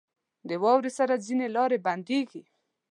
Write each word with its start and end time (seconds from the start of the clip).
•د 0.49 0.51
واورې 0.63 0.91
سره 0.97 1.13
ځینې 1.25 1.47
لارې 1.55 1.77
بندېږي. 1.85 2.41